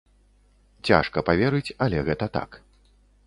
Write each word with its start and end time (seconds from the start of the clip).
Цяжка 0.89 1.23
паверыць, 1.27 1.75
але 1.87 1.97
гэта 2.07 2.25
так. 2.39 2.59